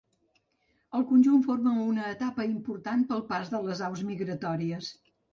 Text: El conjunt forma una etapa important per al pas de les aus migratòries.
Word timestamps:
El 0.99 1.03
conjunt 1.09 1.41
forma 1.47 1.73
una 1.89 2.07
etapa 2.13 2.45
important 2.51 3.03
per 3.11 3.15
al 3.17 3.21
pas 3.33 3.51
de 3.57 3.61
les 3.67 3.83
aus 3.89 4.01
migratòries. 4.07 4.89